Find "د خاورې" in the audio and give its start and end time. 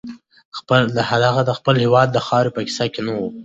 2.11-2.49